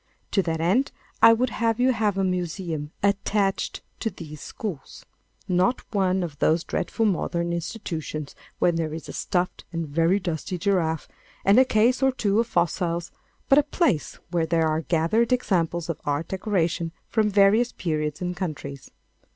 [0.31, 6.23] To that end I would have you have a museum attached to these schools—not one
[6.23, 11.07] of those dreadful modern institutions where there is a stuffed and very dusty giraffe,
[11.45, 13.11] and a case or two of fossils,
[13.47, 18.35] but a place where there are gathered examples of art decoration from various periods and
[18.35, 18.89] countries.